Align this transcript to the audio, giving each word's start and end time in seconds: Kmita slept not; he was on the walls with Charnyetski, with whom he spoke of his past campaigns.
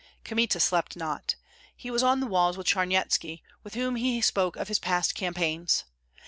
Kmita 0.25 0.59
slept 0.59 0.95
not; 0.95 1.35
he 1.77 1.91
was 1.91 2.01
on 2.01 2.21
the 2.21 2.25
walls 2.25 2.57
with 2.57 2.65
Charnyetski, 2.65 3.43
with 3.63 3.75
whom 3.75 3.97
he 3.97 4.19
spoke 4.19 4.55
of 4.55 4.67
his 4.67 4.79
past 4.79 5.13
campaigns. 5.13 5.83